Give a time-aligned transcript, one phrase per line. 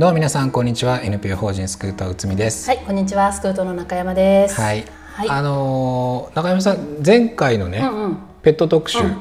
[0.00, 1.02] どうも皆さんこんにちは。
[1.02, 2.70] NPO 法人スクートうつみです。
[2.70, 4.58] はい、こんにちは、スクートの中山です。
[4.58, 5.28] はい、はい。
[5.28, 9.18] あのー中山さん前回のね、うんうん、ペット特集、うん。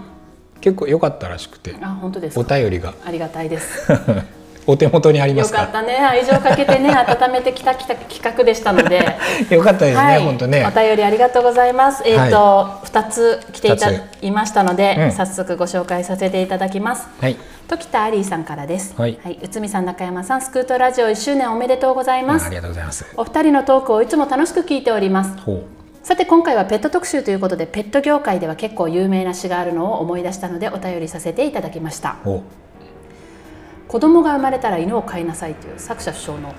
[0.61, 1.75] 結構良かったらしくて。
[1.81, 2.55] あ、本当ですおか。
[2.55, 2.93] 便りが。
[3.03, 3.91] ありがたいです。
[4.67, 5.59] お手元にありまよすか？
[5.59, 9.17] かったね、愛情かけてね、温めてきたきた企画でしたので。
[9.49, 10.65] よかったですね、はい、本当ね。
[10.65, 12.03] お便りありがとうございます。
[12.05, 15.11] えっ、と、二、つ来ていた二いましたので、うん。
[15.11, 17.07] 早速ご紹介させていただきます。
[17.19, 17.37] はい。
[17.67, 18.93] 時田アリーさんからです。
[18.97, 19.17] はい。
[19.41, 22.43] 内海さん、中山さん、スクートラジオ1周年おめでとうございます。
[22.43, 22.55] ああり。
[22.55, 23.05] がとうございます。
[23.15, 25.37] お二人のトークをいつも楽しく聞いております。
[25.45, 25.63] ほ
[26.01, 32.15] さて今回はペット特集ということでペット業界では結構有名な詩があるのを思い出したのでお便りさせていただきました
[33.89, 36.53] 子供が生まれたら犬を飼いなさいという作者主張の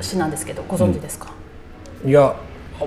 [0.00, 1.32] 詩なんですけどご存知ですか、
[2.04, 2.36] ういや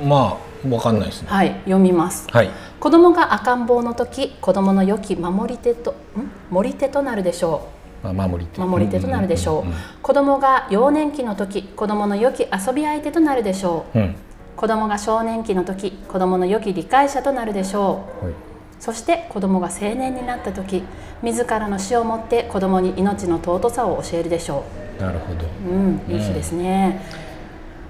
[0.06, 1.28] まあわかんないですね。
[1.28, 2.26] はい読みます。
[2.32, 2.50] はい。
[2.80, 6.32] 子供が赤ん坊の時子供の良き守り手とん？
[6.50, 7.68] 守り手となるでしょ
[8.02, 8.62] まあ守り手。
[8.62, 13.98] う守り手となるでしょう,、子供が幼年期の時子供の良き遊び相手となるでしょう。
[14.00, 14.16] うん、うん。
[14.56, 18.26] 子供が少年期の時子供の良き理解者となるでしょう。
[18.26, 18.34] はい
[18.82, 20.84] そして子供が青年になった時
[21.22, 24.66] 自らの死をもって子供に命の尊さを教えるでしょ
[25.00, 25.72] なるほどう。
[25.72, 27.02] うん、いい詩ですね。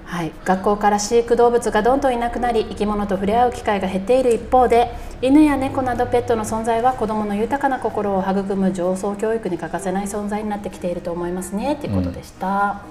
[0.04, 12.82] はい、学校から飼育動物がどんどんいなくなり生き物と触れ合う機会が減っている一方で犬や猫などペットの存在は子どもの豊かな心を育む上層教育に欠かせない存在になってきていると思いますねということでした。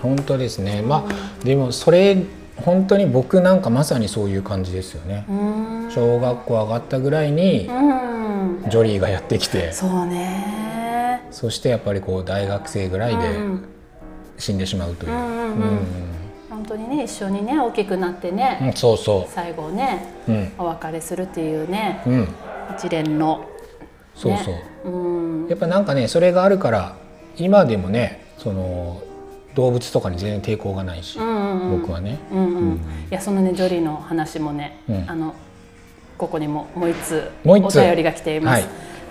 [0.00, 2.16] 本当ですねまあでもそれ
[2.64, 5.24] 本当に僕なんかまさにそういう感じですよね。
[5.90, 11.22] 小学校上がったぐらいにうん、ジョリーがやってきて、そうね。
[11.30, 13.64] そしてやっぱりこう大学生ぐらいでうん。
[14.38, 15.12] 死んでしまうという、
[16.48, 20.52] 本当にね一緒にね大きくなってね、うんそうそ最後ねううん。
[20.58, 22.28] お別れするっていうねうん。
[22.76, 23.44] 一連の。
[24.14, 24.52] そうそ
[24.84, 25.48] う、うん。
[25.48, 26.94] やっぱなんかねそれがあるから
[27.36, 29.02] 今でもねその
[29.58, 31.80] 動物とかに全然抵抗がないし、うんうんうん。
[31.80, 32.18] 僕はね。
[32.30, 32.44] うんうん。
[32.44, 32.74] うん。
[32.74, 32.78] い
[33.10, 35.04] やそのねジョリーの話もね、うん。
[35.10, 35.34] あの
[36.16, 38.62] ここにももう一通もう一通お便りが来ています。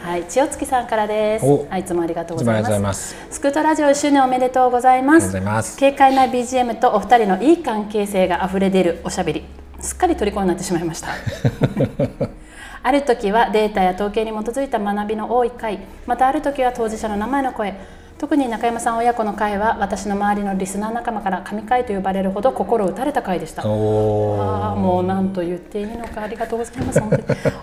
[0.02, 0.22] ははい。
[0.22, 1.46] い、千代月さんからです。
[1.46, 1.68] お。
[1.70, 2.88] はい、いつもありがとういつもありがとうございま。
[2.90, 3.10] ます。
[3.10, 5.32] すスクートラジオ1周年おめでとうございまありがとうごす。
[5.34, 5.78] ざいます。
[5.80, 9.44] 軽快な BGM とお二人のいい関係性があふれ出るおしゃべり。
[9.82, 11.10] すっかり虜になってしまいました。
[12.84, 15.80] ある時はデータや統計に基づいた学びの多い回。
[16.06, 17.74] またある時は当事者の名前の声
[18.20, 23.62] 特に中山さん親子の会は私の周りのリスナー仲間から神会と呼ばれるほど心打たれた回でした。
[23.68, 27.00] おああーもう何と言っていいのかありがとうございます。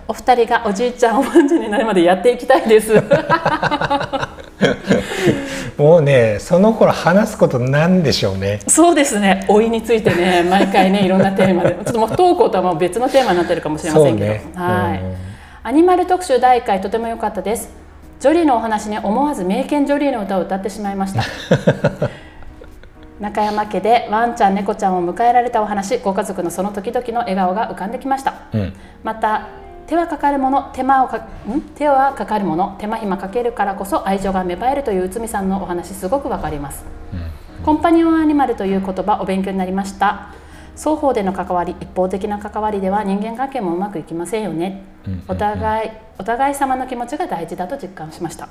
[0.07, 2.93] お二人がおじいちゃんおばあちゃんになるまでやっていきたいです。
[5.77, 8.61] もうねその頃話すことなんでしょうね。
[8.65, 9.45] そうですね。
[9.49, 11.71] 老いについてね毎回ねいろんなテーマで。
[11.71, 15.15] ちょっともう不登校とはもう別のテーマになってるかもしれませんけど、ねはい、うん。
[15.63, 17.84] アニマル特集第1回とても良かったです
[18.25, 21.21] ジョリーのお話に思わず名犬ジョリーの歌を歌ってしまいました。
[23.21, 28.33] 中山家でワンちゃん猫ちゃんを迎えられたお話ご家族のその時々の笑顔が浮かんできました。
[28.51, 28.73] うん。
[29.03, 29.49] また
[29.85, 31.61] 手はかかるもの手間をかん？
[31.75, 36.83] 手はかかるもの手間暇かけるからこそ愛情が芽生えるという内海さんのお話すごくわかります。
[37.63, 40.29] コンパニオンアニマルという言葉お勉強になりました
[40.75, 48.49] 双方での関わり一方的な関わりでは人間関係もうまくいきませんよね、うんお互いお互い様の気持ちが大事だと実感しました。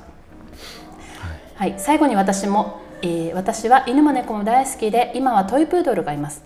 [1.55, 6.43] はい、最後に私も、えー私は犬も猫も大好きで今はトイプードルがいます。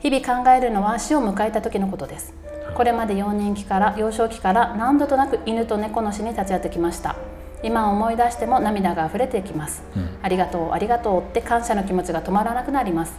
[0.00, 2.34] 日々考えるのは死を迎えた時のことです。
[2.74, 7.16] これまで幼年期から幼少期から何度となく犬と猫の死に立ち会ってきました。
[7.62, 10.08] 今思い出しても涙が溢れてきます、うん。
[10.20, 13.12] ありがとうありがとうって感謝の気持ちが止まらなくなります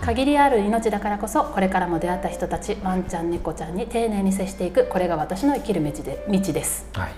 [0.00, 6.86] 限りある命だからこそこれからも出会った人たちワンちゃん猫ちゃんに丁寧に接していくこれが私の生きる道で道です。
[6.94, 7.12] はい。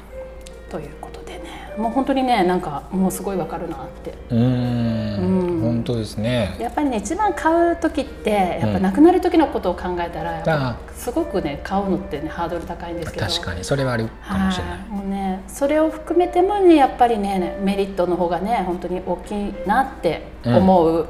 [0.71, 4.15] ということでねもう本当にねなんかもうすごいわかるなって。
[4.31, 5.59] うん。
[5.59, 5.61] ん。
[5.61, 6.57] 本当ですね。
[6.59, 13.27] やっぱりね一番買う時ってやっぱ亡くなる時のことを考えたら、やっぱあすごくね買うのってねハードル高いんですけど。
[13.27, 13.65] 確かに。
[13.65, 14.79] それはあるかもしれない。
[14.79, 14.89] はい。
[14.89, 21.07] もうねそれを含めてもねやっぱりねメリットの方がね本当に大きいなって思う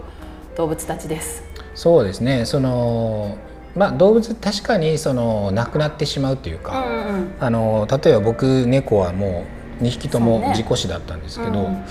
[0.56, 1.44] 動物たちです。
[1.75, 2.44] そうですね。
[2.44, 3.38] その
[3.75, 7.34] まあ動物確かにその亡くなってしまうといううんか、うん。
[7.40, 9.44] あの例えば僕猫はも
[9.81, 11.84] う2匹とも事故死だったんですけど、うん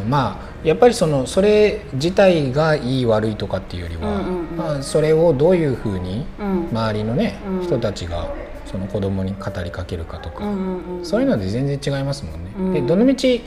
[0.00, 0.10] うん。
[0.10, 4.56] まあやっぱりそのそれ自体がいい悪いとかっていうよりは、うんうんうん。
[4.56, 6.68] まあ、それをどういうふうにうん。
[6.70, 7.62] 周りのね、うん。
[7.62, 8.28] 人たちが
[8.66, 11.04] その子供に語りかけるかとか、うんうんうん。
[11.04, 12.52] そういうので全然違いますもんね。
[12.58, 12.72] うん。
[12.74, 13.42] でどのみち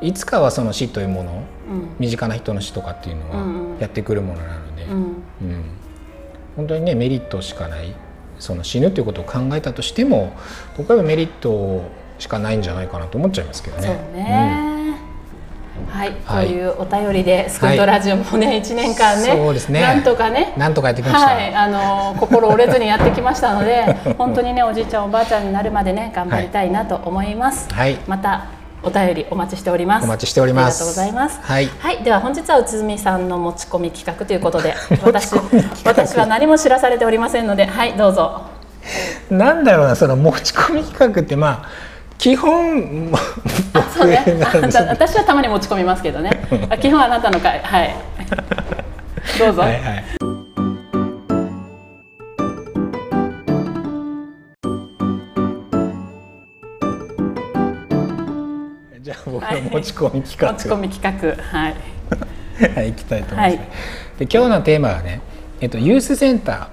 [0.00, 1.88] いつかはその死というものうん。
[1.98, 4.94] 身近な人の死とかっていうのはやってくるものなので、うん。
[4.94, 5.64] うん。
[6.56, 7.94] 本当にねメリットしかない
[8.38, 10.32] その死ぬということを考えたとしても
[10.76, 11.82] 僕はメリット
[12.18, 14.68] しかないんじゃないかなと思っちゃいますけどね。
[15.88, 16.46] はい、はい。
[16.46, 19.80] というお便りでスクートラジオもね、一年間ねそうですね。
[19.80, 20.52] なんとかね。
[20.56, 21.34] なんとかやってきました。
[21.34, 23.84] はい、あの心折れずにやってきましたので
[24.16, 27.96] 本当にねおじいちゃんおばあちゃんになるまでね頑張りたいなと思います、はい。
[28.08, 30.04] またお便りお待ちしております。
[30.04, 30.82] お待ちしております。
[30.82, 31.40] ありがとうございます。
[31.40, 31.66] はい。
[31.66, 35.34] はい、では本日は内海さんの持ち込み企画ということで 私
[35.84, 38.42] 私は何も知らされておりませんのではいどうぞ。
[39.30, 41.68] なんだろうなその持ち込み企画ってまあ
[42.18, 43.20] 基本僕
[43.72, 46.30] なんですあ私はたまに持ち込みますけどね。
[46.70, 47.60] あ基本あなたの回。
[47.60, 47.94] はい。
[49.38, 50.37] どうぞ、はいはい。
[59.54, 61.42] 持ち込み企画、持ち込み企画。
[61.42, 61.74] はい。
[62.74, 63.68] はい、行きたいと思います、はい。
[64.18, 65.20] で今日のテーマはね、
[65.60, 66.70] えっと、ユースセンターっ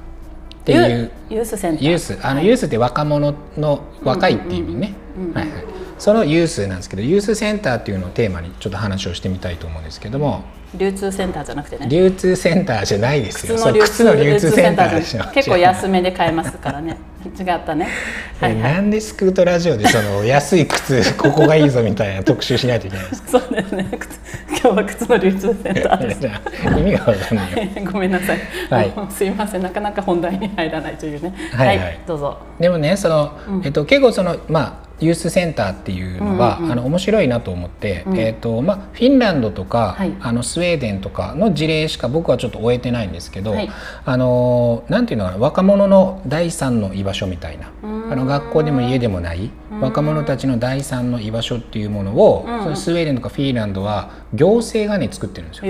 [0.66, 1.88] ていうユユースセンター。
[1.88, 4.94] ユースあの、ユースって若者の若いっていう意味ね、
[5.34, 5.64] はいはい、
[5.98, 10.44] そのユースなんですけどユースセンターっていうのをテーマにちょっと話をしてみたいと思うんですけども、
[10.76, 11.88] 流通センターじゃなくてね。
[11.90, 13.56] 流通センターじゃないですよ。
[13.56, 16.98] 靴の流通そう靴の流通センターでしょ結構安めで買えますからね。
[17.26, 17.88] 違ったね。
[18.40, 18.74] はえいはい。
[18.76, 23.40] なんでスクートラジオでその安い靴ここがいいぞみたいな特集しないといけないんですか？
[23.40, 23.88] そうですね。
[23.98, 24.20] 靴
[24.50, 26.20] 今日は靴の流通センターです。
[26.78, 27.52] 意味がわかんない。
[27.84, 28.40] よごめんなさい、
[28.70, 28.94] はい。
[29.10, 29.64] すいません。
[29.64, 31.34] なかなか本題に入らないというね。
[31.54, 32.00] はいはい。
[32.06, 32.38] どうぞ。
[32.60, 33.32] でもねその、
[33.64, 40.16] えっと、結構そのまあユースセンターっていうのは、あの面白いなと思って、えっとまあ、フィンランドとか、はい。
[40.22, 43.70] あのスウェーデンとかの事例しか僕はちょっと終えてないんですけど、はい。
[44.06, 47.72] あのなんていうのかな若者の第三の居場所みたいな。
[47.84, 49.50] あの学校でも家でもない
[49.82, 55.64] 若者たちの第三の居場所っていうものを、そのスウェーデンとかフィンランドは行政がね作ってるんですよ。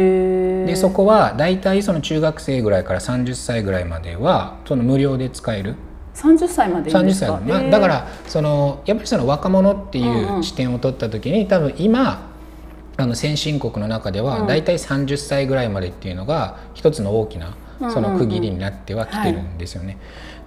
[0.68, 5.76] でそこは大体その中学生ぐらいから30歳ぐらいまではその無料で使える
[6.16, 7.42] 30歳までいいん30ですか？
[7.46, 10.44] 歳だからそのやっぱりその若者っていうんううん。
[10.44, 12.30] 視点を取った時に多分今
[12.98, 17.56] あの先進国の中では大体30歳ぐらいまでっていうのが一つの大きな
[17.92, 19.98] その区切りになってはきてるんですよね。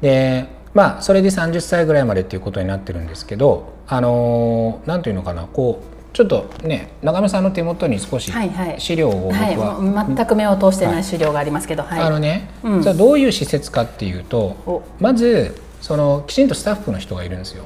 [0.01, 8.81] でまあそれで30歳ぐらいまでっていうことになってるんですけどあのなんていうのかなこうちょっとね中村さんの手元に少しはいはい。
[8.81, 9.51] 資料を僕は。
[9.51, 12.81] いは、もう全く目を通してない資料がありますけどはい、あのね、うん。
[12.81, 14.83] それはどういう施設かっていうとお。
[15.01, 17.65] まずそのきちんとスタッフの人がいるんですよ。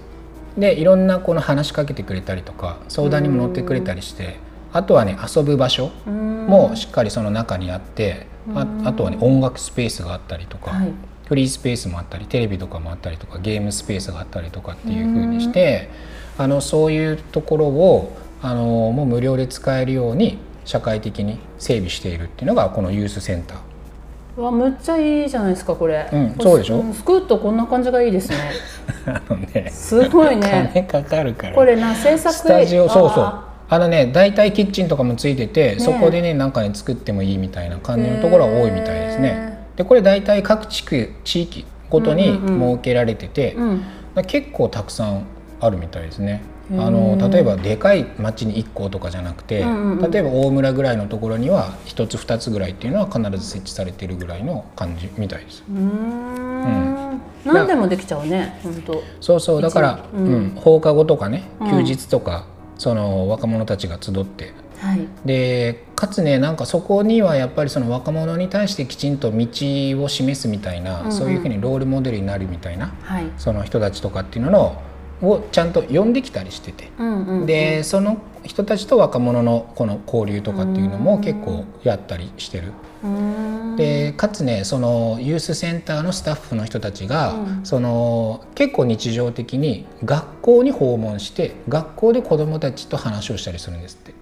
[0.57, 4.37] でいろんなこの話しかけてくれたりとか相談にも乗ってくれたりして
[4.73, 10.93] あとはね遊ぶ場所もしっかりその中にあってああとはね音楽スペースがあったりとか、はい。
[11.27, 15.89] フリースペースもあったりテレビとかもあったりとかゲームスペースがあったりとかっていう風にして
[16.37, 18.13] あのそういうところを
[18.43, 24.41] あのもう無料で使えるように社会的に整備しているっていうのがこのユースセンター。
[24.41, 26.79] わむっちゃいいじゃないですかこれ、うんそうでしょ？
[26.83, 28.37] んスクートこんな感じがいいですね。
[29.07, 30.71] あのねすごいね。
[30.73, 31.55] 金かかるから。
[31.55, 33.25] これな制作スタジオそうそう。
[33.25, 39.59] ああのね大体キッチンとかもついてて、そこでねなんかね作ってもいいみたいな感じのところが多いみたいですね。
[39.77, 43.79] でこれ大体各地区地域ごとにうんうんうん設けられてて、ーうん。
[43.81, 45.25] だから結構たくさん
[45.61, 50.11] あるみたいですねあの例えばでかい町に1個とかじゃなくて、うんうんうん。
[50.11, 55.65] 例えば大村ぐらいのところには1つ2つぐらいっていうのは必ず設置されてるぐらいの感じみたいです。
[55.69, 57.21] うーん。
[57.45, 60.47] 何でもできちゃうね本当そうそうだから、ううん。
[60.47, 61.71] ん放課後とかねうん。
[61.71, 62.47] 休日とか、
[62.79, 64.53] その若者たちが集って。
[64.79, 65.07] はい。
[65.25, 69.47] でかつねなんかそこにはやっぱりその若者に対してきちんと道
[70.03, 71.13] を示すみたいな、うんうん。
[71.13, 73.25] そういうふうにロールモデルになるみたいなはい。
[73.37, 74.53] その人たちとかっていうの
[75.23, 76.91] をちゃんと呼んできたりしてて。
[76.99, 82.73] うんうんうんでその人たちと若者のこの交流とかっていうのも結構やったりしてる。
[83.77, 94.13] でかつねそのユースセンターのスタッフの人たちが、うんその結構日常的に学校に訪問して学校で子どもたちと話をしたりするんですって。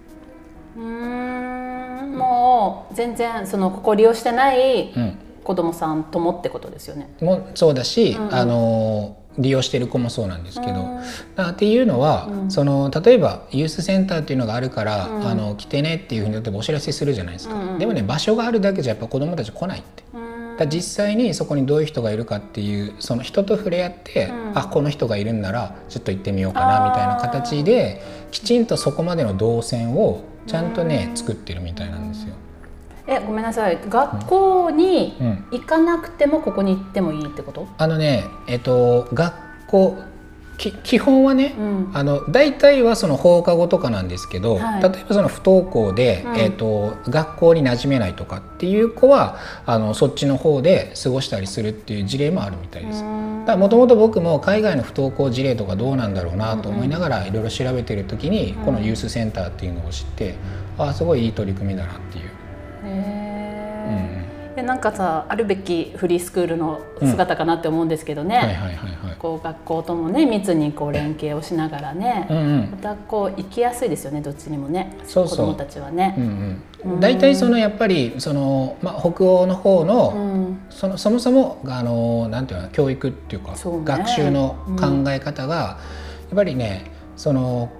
[0.77, 7.09] うーんもう全然そのここ利用してないうん子供さんともってことですよね。
[7.19, 10.99] もそうだし、うんうんあの利用してる子もそうなんですけど、うん。
[11.37, 12.51] あっていうのは、うん。
[12.51, 15.27] その例えばユースセンターっていうのがあるから、うん。
[15.27, 17.79] あの来てねっていうふうに例えばお知らせするじゃないですか、うんうん。
[17.79, 20.03] でもね場所があるだけじゃやっぱ子どもたち来ないって。
[20.57, 24.57] だ実際にそこにどういう人がいるかっていうその人と触れ合って、うん。
[24.57, 32.33] あこの人がいるんならちょっと行ってみようかなみたいな形できちんとそこまでの動線をちゃんとね、作ってるみたいなんですよ。
[33.07, 33.79] えごめんなさい。
[33.89, 37.67] 学校にうん行かなくてもここに行ってもいいってこと？
[37.77, 39.33] あのねえっと学
[39.67, 39.97] 校
[40.57, 41.91] き基本はね、うん。
[41.93, 44.83] あの大体はその放課後とかなんですけど、はい。
[44.83, 46.37] 例えばその不登校で、うん。
[46.37, 53.03] えー、と学校に馴染めないとかっていう子はあのそっちの方で過ごしたりするっていう事例もあるみたいです。
[53.47, 60.35] だもともと僕も海外の不登校事例とかどうなんだろうなと思いながらいろいろ調べてる時にこのユースセンターっていうのを知って
[60.77, 62.30] ああすごいいい取り組みだなっていう。
[64.55, 69.15] でなんかさあるべきフリースクールの姿かなって思うんですけどね、はいはいはいはい。
[69.17, 72.71] こう学校ともね密にこう連携をしながらね、うんうん。
[72.71, 74.97] またこう行きやすいですよねどっちにもね。
[75.05, 75.37] そうそう。
[75.37, 76.15] 子供たちはね。
[76.17, 80.61] うんうん、大体そのやっぱりその、まあ、北欧の方の、うん。
[80.69, 83.85] そのそもそもあのなんていうの教育っていうかそうね。
[83.85, 85.77] 学習の考え方が、や
[86.33, 87.71] っぱりねその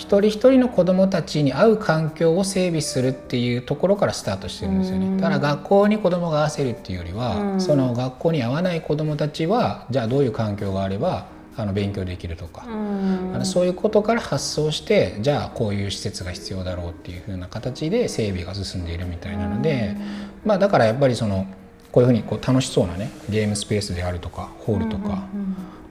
[0.00, 5.18] 一人一人の子どもたちに合う環境を整備するっていうところからスタートしてるんですよね。
[5.18, 7.60] だから学校に子どもが合わせるっていうよりは、うん。
[7.60, 13.32] その学校に合わない子どもたちはじゃあどういう環境があればあの勉強できるとか、うん。
[13.34, 19.98] あのそういうことから発想してじゃあこういう施設が必要だろうっていう風な形で整備が進んでいるみたいなので、
[20.46, 21.46] まあ、だからやっぱりその
[21.92, 25.28] こういうふうにこう楽しそうなねゲームスペースであるとかホールとか、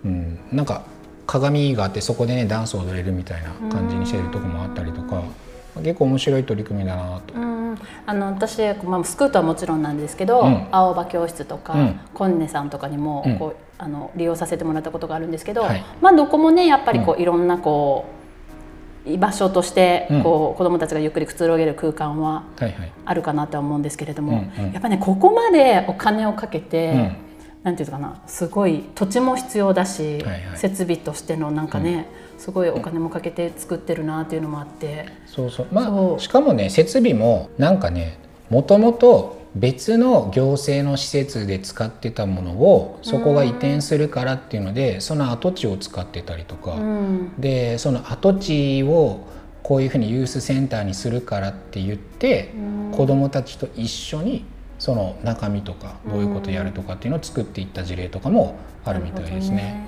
[0.04, 0.40] うん。
[0.52, 0.82] なんか
[1.30, 5.22] 鏡があってそこでねダンスを踊れるみたいな感じにしてるとこもあったりとか、
[5.76, 7.36] 結構面白い取り組みだなと。
[7.36, 7.60] うん
[8.08, 10.68] あの私、まあ、スクートはもちろんなんですけど、うん。
[10.72, 12.00] 青葉教室とか、うん。
[12.16, 13.38] コンネさんとかにもうん。
[13.38, 15.86] こう、あの利用させてもらったことがあるんですけど、はい。
[16.02, 18.06] まあ、どこもねやっぱりこう、いろんなこ
[19.06, 20.24] う居場所としてうん。
[20.24, 22.92] こう、子どもたちがゆっくりくつろげる空間ははいはい。
[23.06, 24.72] あるかなとは思うんですけれども、うんうん。
[24.74, 27.29] やっぱねここまでお金をかけて、うん
[27.64, 30.58] なんていうのかなすごい土地も必要だし、はいはい。
[30.58, 35.08] 設備としてのなんかね、すごいお金もかけて作ってるなっていうのもあって。
[35.26, 35.68] そうそう。
[35.72, 38.18] まあしかもね設備もなんかね
[38.50, 47.34] もともと別の行政の施設で使ってたものをそこが移転するからっていうのでその跡地を使ってたりとか、うん。
[47.38, 49.28] でその跡地を
[49.64, 52.54] こういうふうにユースセンターにするからって言って、
[52.94, 54.46] 子どもたちと一緒に
[54.80, 58.56] その中身とかどういうことやるとかっていうのを作っていった事例とかも
[58.86, 59.88] あるみたいですね。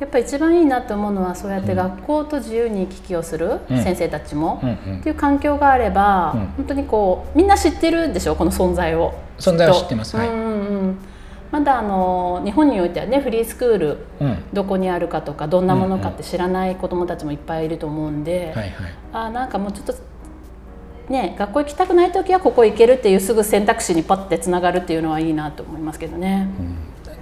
[0.00, 3.82] やっぱり一番いいなと思うのはそうやって学校と自由に行き来をするうん。
[3.82, 4.62] 先生たちも、
[4.98, 6.46] っていう環境があれば、うん。
[6.58, 9.14] 本当にこうみんな知ってるでしょこの存在を。
[9.38, 10.16] 存在はき知ってます。
[10.16, 10.28] はい。
[10.28, 10.98] うんうんうん。
[11.50, 14.44] まだあの日本においてはねフリースクールうん。
[14.52, 18.72] どこにあるかとかどんなものかって知らない子どもたちもいっぱいいると思うんで、はいはい。
[19.12, 19.94] あーなんかもうちょっと
[21.08, 26.48] ね学校行きたくない時はここ行けるっていうすぐ選択肢にパッてつながるっていうのはいいなと思いますけどね。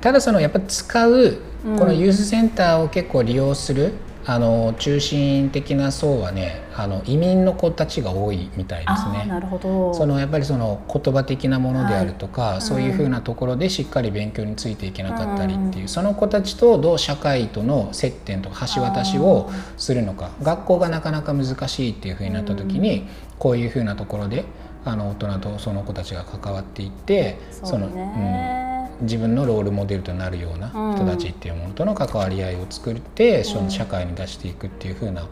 [0.00, 1.78] ただそのやっぱ使ううん。
[1.78, 3.93] このユースセンターを結構利用する、
[4.25, 9.25] あの中心的な層はねあの移民の子たちが多いみたいですね。
[9.26, 9.95] なるほど。
[9.95, 12.61] そのやっぱりその言葉的なものであるとか、はい。
[12.61, 24.45] そういうふうなところでしっかり勉強についていけなかったりっていう、その子たちとどう社会との接点とか橋渡しをするのか学校がなかなか難しいっていうふうになった時に、こういうふうなところで
[24.85, 28.02] あの大人とその子たちが関わっていってそうの、ね、
[28.50, 28.66] うん
[29.00, 35.28] 自分のロールモデルとなるような人たちっていうものとの関わり合いを作って、その社会に出していくっていうふうな、うん。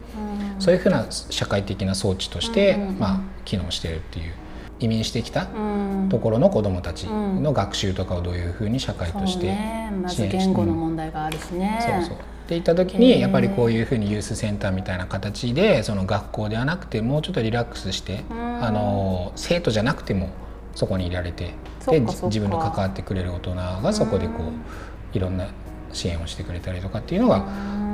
[0.60, 2.98] そういうふうな社会的な装置として、うんうんうん。
[2.98, 4.34] まあ、機能してるっていう
[4.80, 6.08] 移民してきたうん。
[6.10, 11.78] ところの子どもたちの学習とかをどういうふうに社会として支援して言語の問題があるしね。
[11.80, 12.24] そうそう。
[12.44, 18.64] っていった時へにーやっぱりこういうふうにユースセンターみたいな形でその学校ではなくてもうちょっとリラックスしてうん。
[18.64, 20.30] あの生徒じゃなくても
[20.74, 21.54] そこにいられて
[21.86, 25.48] で自分の関わってくれる大人がそこでこういろんな
[25.92, 27.46] 支援をしてくれたりとかっていうのが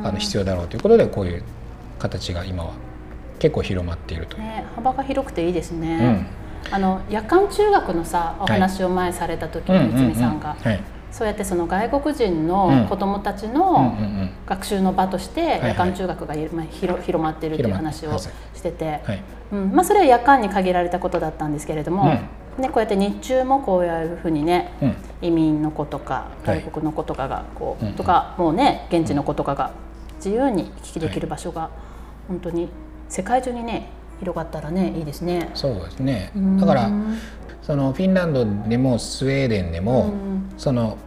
[0.04, 1.42] あの必要だろうということでこういう
[1.99, 2.72] 形が今は
[3.38, 4.42] 結構広まっているという。
[4.42, 6.26] ね、幅が広くていいですね。
[6.34, 6.39] うん
[6.71, 10.81] あの夜間中学のさお話を前された時にうん内海さんが、はい。
[11.11, 18.31] そうやってその外国人うんの子どもたちのうん学習の場としてはい夜間中学がいまあ広広まってるっていう話をし
[18.62, 19.23] てて、はい。
[19.52, 19.73] うん。
[19.73, 22.05] まあ、それは夜間に限られたことだったんですけれども、
[22.59, 24.95] ね、こうやって日中もこういうふうにねうん。
[25.23, 26.61] 移民の子とかはい。
[26.62, 29.73] 外国の子とかがこう、とかもうね現地の子とかが
[30.17, 31.71] 自由に行き来できる場所が
[32.29, 32.69] 本当に
[33.09, 33.90] 世界中にね
[34.21, 35.50] 広がったらねいいですね。
[35.55, 36.31] そうですね。
[36.37, 36.59] うん。
[36.59, 36.91] だから
[37.62, 40.53] そのフィンランドでもスウェーデンでも、うん。
[40.57, 40.99] その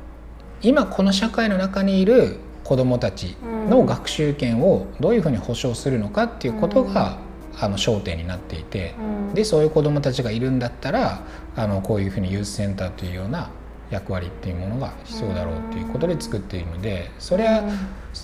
[0.62, 3.36] 今この社会の中にいる子どもたち
[3.70, 7.18] の学習権をどういうふうに保障するのかっていうことが、
[7.60, 9.34] あの焦点になっていて、うん。
[9.34, 11.22] でそういう子どもたちがいるんだったら
[11.56, 13.50] あのこういうふうにユースセンターというような
[13.90, 17.64] 役割っていうものが必要だろうっていうことで作っているのでそれは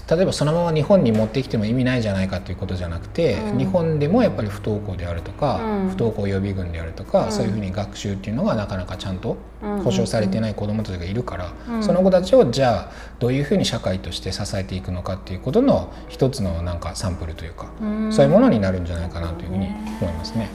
[0.09, 9.37] 例えばそのまま日本に持ってきても意味ないじゃないかということじゃなくて、うん、日本でもやっぱり不登校であるとか、うん、不登校予備軍であるとか、うん、そういうふうに学習っていうのがなかなかちゃんと
[9.83, 17.69] 保障されてない子どもたちがいるから、その子たちをじゃあどういうふうに社会として支えていくのかっていうことの一つのなんかサンプルというか、
[18.11, 19.67] そういうものになるんじゃないかなというふうに
[20.01, 20.49] 思いますね。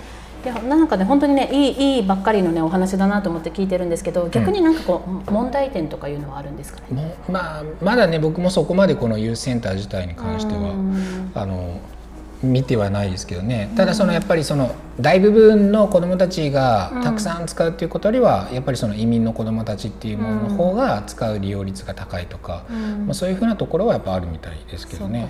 [0.44, 7.14] いやなんかね本当にねいいいいばっかりのねお話だなと思って聞いてるんですけど逆になんかこう、うん、問題点とかいうのはあるんですかね？
[7.30, 10.74] まあまだね僕もそこまでこのユースセンター自体に関しては
[11.34, 11.80] あの
[12.44, 13.72] 見てはないですけどね。
[13.76, 22.64] ただそのやっぱりその大部分の子どもたちがたくさん使うっていうことよりはやっぱりその移民の子どもたちっていうものの方が使う利用率が高いとか、
[23.06, 25.28] まあ、そういうふうなところはやっぱあるみたいですけどね。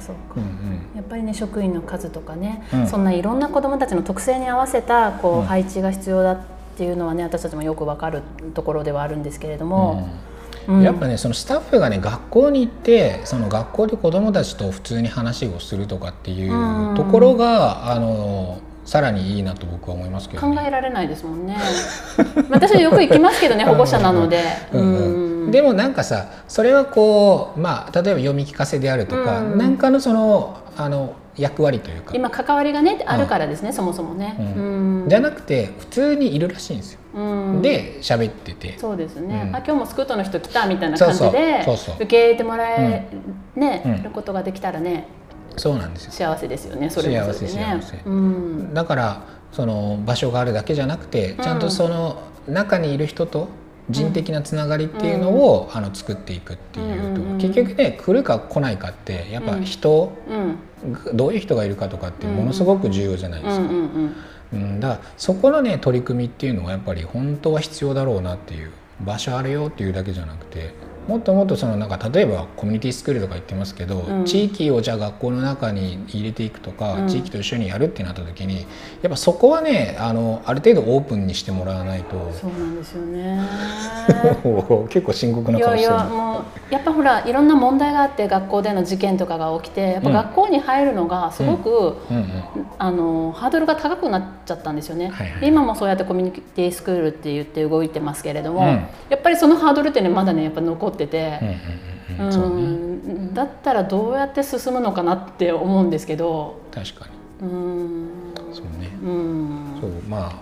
[0.94, 6.38] やっぱりね職員の数とかね、うん、そんないろんな子どもたちの特性に合わせたこう配置が必要だっ
[6.76, 8.22] ていうのはね私たちもよくわかる
[8.54, 10.08] ところではあるんですけれども。
[10.28, 10.33] うん
[10.82, 21.56] やっぱねそのスタッフがね学校に行ってその学校で子どもたちと普通に話をするとかっていうところが、あのさらにいいなと僕は思いますけど、ね、考えられないですもんね。
[22.50, 24.42] 私はよく行きますけどね 保護者なので。
[25.50, 32.14] でもなんかさそれはこうまあ例えば読み聞かせであるとか、うん、なんかのそのあの役割というか。
[32.14, 34.36] 今関わりがねあるからですね、そもそもね、
[35.08, 37.00] じゃなくて普通にいるらしいんですよ、
[37.60, 38.78] で喋ってて。
[38.78, 43.08] そうですね、あ今日もスクートの人来たみたいな感じで受け入れてもらえ、
[43.56, 45.08] ねることができたらね
[45.56, 46.12] そうなんですよ。
[46.12, 47.98] 幸せですよねそれも幸せ幸せ、
[48.72, 49.22] だから
[49.52, 53.48] その場所があるだけじゃなくてちゃんとその中にいる人と
[53.90, 60.12] 人的なつながりっていうのを、あの作っていくっていうと、結局ね来るか来ないかってやっぱ人、
[61.12, 63.66] どういう人がいるかとかってものすごく重要じゃないですか。
[64.52, 70.74] うん、だからそこのね取り組みっていうのはやっぱり本当は必要だろうなっていう場所あるよっていうだけじゃなくて
[71.08, 78.66] もっともっとそのなんか例えばコミュニティスクールとか言ってますけど、うん、地域をじゃあ学校の中に入れていくとか、うん、地域と一緒にやるってなった時に
[79.02, 83.40] やっぱそこはねあのある程度オープンにしてもらわないとそうなんですよね。
[84.88, 85.94] 結構深刻な顔してる。
[85.94, 86.38] いやも
[86.70, 91.96] うやっぱほらいろんな問題があって学校での事件とかが起きてやっぱ学校に入るのがすごく、
[92.78, 98.62] あのハードルが高くなっちゃったんですよね、はいはい、今もそうやってコミュニティスクールって言って動いてますけれども、
[99.08, 101.40] やっぱりそのハードルってねまだねやっぱ残ってってて、
[103.34, 106.60] だったらどうやって進むのかなって思うんですけど。
[106.72, 107.06] 確か
[107.42, 107.48] に。
[107.48, 108.08] うん。
[108.52, 108.90] そうね。
[109.02, 109.78] うん。
[109.80, 110.32] そうまあ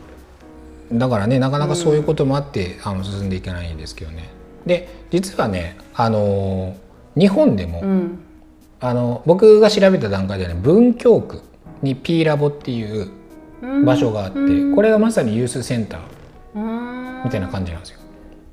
[0.93, 4.29] だからねなかなかそういうこともあって、あの進んでいけないんですけどね。
[4.67, 6.77] で実はねあの
[7.17, 8.19] 日本でも、うん、
[8.81, 11.41] あの僕が調べた段階ではね文京区
[11.83, 13.11] に P ラボっていう
[13.85, 14.39] 場所があって、
[14.75, 18.01] これがまさにユースセンターみたいな感じなんですよ。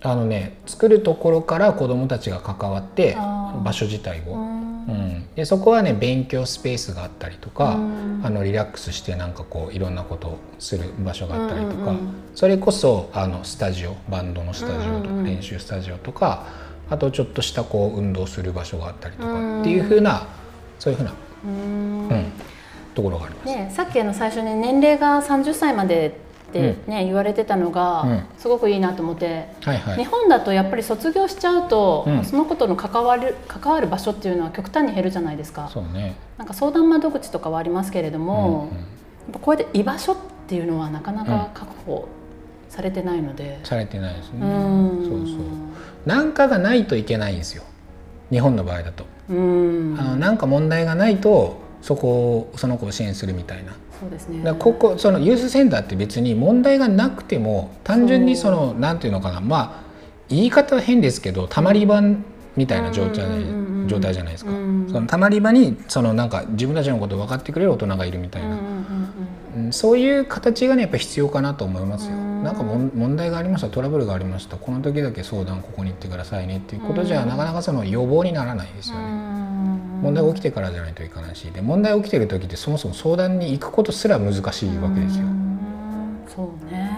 [0.02, 3.16] あのね作るところから子どもたちが関わって
[3.64, 4.38] 場所自体を、う
[4.92, 7.78] ん、でそこはね勉強スペースがあったりとか、あ
[8.30, 11.96] のリラックスしてなんかこういろんなことをする場所があったりとか、
[12.34, 16.46] それこそあのスタジオバンドのスタジオとか、練習スタジオとか
[16.90, 20.28] あとちょっとしたこう運動する場所があったりとかっていうふうな
[20.80, 22.32] そういうふうな、うん、
[22.96, 23.46] ところがあります。
[23.48, 35.70] ね、さっきの最初に年齢が30歳までってね、うん、言われてたのがすごくいいなと思って、はいはい、日本だとやっぱり卒業しちゃうと、うん、そのことの関わる関わる場所っていうのは極端に減るじゃないですか。
[35.72, 38.70] そうね、なんか相談窓口とかはありますけれども、
[39.28, 42.08] うんうん、こうやって居場所っていうのはなかなか確保
[42.70, 43.60] されてないので。
[43.64, 44.40] されてないですね。
[44.40, 45.38] うそうそう。
[46.06, 47.64] なんかがないといけないんですよ。
[48.32, 49.06] 日本の場合だと。
[49.30, 53.74] うんあのなんか問題がないとそこをその子を支援するみたいな。
[54.00, 59.42] そうですね、だここそのユースセンターって別に問題がなくても単純にそのなんていうのかな。
[59.42, 59.90] まあ
[60.30, 62.02] 言い方は変ですけどたまり場
[62.56, 63.26] みたいな状態,、
[63.88, 72.16] 状態じゃないですか、そのたまり場にそのなんか自分たちのことを分かってくれる大人がいるみたいな、そういう形がねやっぱ必要かなと思いますよ。
[72.16, 74.56] なんか問題がありましたトラブルがありました。
[74.56, 79.04] この時だけ相談ここに行ってくださいねっていうことじゃなかなかその予防にならないですよね。
[80.02, 85.26] 問題が起きてからじゃないといかないしで問題起きてる時ってそもそも相談に行くことすら難しいわけですよ。
[86.28, 86.90] そうね、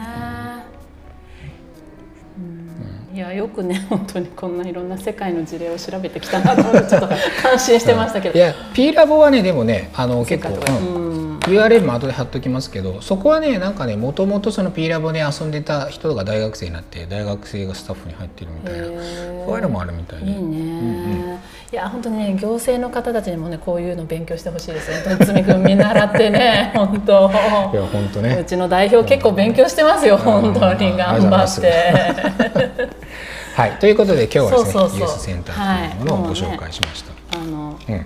[3.11, 7.07] うん、いやよくね 本当にこんないろんな世界の事例を調べてきたなと思ってちょっと
[7.41, 8.37] 感心してましたけど。
[8.37, 18.85] いや P ラボはねでもねあの結構、うん、URL も後で貼っときますけどそこはねなんかねもともとその P ラボで遊んでた人が大学生になって大学生がスタッフに入ってるみたいな。
[19.47, 20.25] そういうのもあるみたいで。
[20.25, 20.57] いいね、うんう
[21.37, 21.40] ん
[21.71, 25.17] いや本当にね行政の方たちにもねこういうの勉強してほしいですね。
[25.17, 27.31] とつみくん見習ってね 本当。
[27.73, 28.38] いや本当ね。
[28.41, 31.71] うちの代表結構勉強してますよ、本当に頑張って。
[33.55, 37.39] はい、ということで今日はですねそうそうそうユースセンターというものをご紹介しました。
[37.39, 38.05] あのうん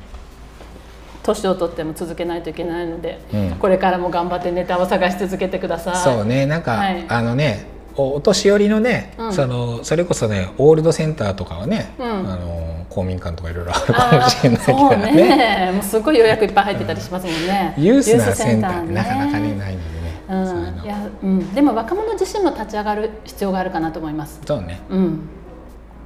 [1.24, 5.96] 年を取っても続けないといけないので、うんこれからも頑張ってネタを探し続けてください。
[5.96, 7.66] そうねなんか、はいあのね
[7.98, 15.12] おお年寄りのね、うんそのそれこそねオールドセンターとかはね、うんあの公民館とかいろいろあるあかもしれないけどね。
[15.14, 17.74] ねもうすごい予約いっぱい入ってたりしますもんね。
[17.78, 19.52] ユースなセンターってユなかなかね。
[19.52, 20.36] ねないのでね、う
[20.82, 24.42] ん、いや、うん、でも若者自身も立ち上がる必要があるかなと思います。
[24.46, 25.30] そうね、うん、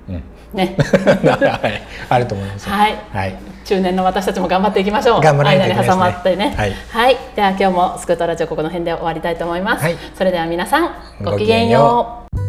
[0.10, 1.82] うん、ね、はい。
[2.10, 3.36] あると思いますよはい、はい
[3.70, 5.22] 中年の私たちも頑張っていきましょう。
[5.22, 6.02] 頑張らないといけないですね。
[6.02, 6.76] 間に挟まってね。
[6.90, 7.18] はい。
[7.36, 9.84] では今日もスクートラジオここの辺で終わりたいと思います。
[9.84, 9.98] はい。
[10.16, 10.92] それでは皆さん
[11.24, 12.49] ごきげんよう。